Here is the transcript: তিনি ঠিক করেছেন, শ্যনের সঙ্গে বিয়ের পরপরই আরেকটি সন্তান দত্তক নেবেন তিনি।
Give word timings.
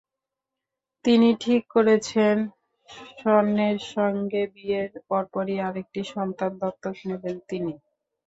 তিনি 1.05 1.29
ঠিক 1.41 1.61
করেছেন, 1.75 2.35
শ্যনের 3.11 3.77
সঙ্গে 3.93 4.41
বিয়ের 4.53 4.91
পরপরই 5.07 5.57
আরেকটি 5.67 6.01
সন্তান 6.13 6.51
দত্তক 6.61 6.95
নেবেন 7.07 7.37
তিনি। 7.49 7.73